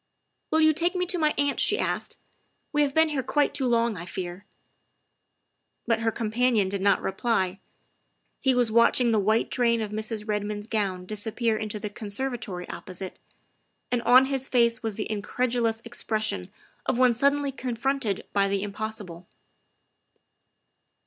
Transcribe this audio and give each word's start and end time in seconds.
"Will 0.51 0.61
you 0.61 0.73
take 0.73 0.95
me 0.95 1.05
to 1.05 1.19
my 1.19 1.35
aunt?" 1.37 1.59
she 1.59 1.77
asked." 1.77 2.17
We 2.73 2.81
have 2.81 2.95
been 2.95 3.09
here 3.09 3.21
quite 3.21 3.53
too 3.53 3.67
long, 3.67 3.97
I 3.97 4.07
fear." 4.07 4.45
But 5.85 5.99
her 5.99 6.11
companion 6.11 6.69
did 6.69 6.81
not 6.81 7.03
reply. 7.03 7.59
He 8.39 8.55
was 8.55 8.71
watching 8.71 9.11
the 9.11 9.19
white 9.19 9.51
train 9.51 9.79
of 9.79 9.91
Mrs. 9.91 10.27
Redmond's 10.27 10.65
gown 10.65 11.05
disappear 11.05 11.55
into 11.55 11.79
the 11.79 11.91
conservatory 11.91 12.67
opposite, 12.67 13.19
and 13.91 14.01
on 14.01 14.25
his 14.25 14.47
face 14.47 14.81
was 14.81 14.95
the 14.95 15.03
in 15.05 15.21
credulous 15.21 15.81
expression 15.85 16.49
of 16.87 16.97
one 16.97 17.13
suddenly 17.13 17.51
confronted 17.51 18.25
by 18.33 18.47
the 18.47 18.63
impossible. 18.63 19.27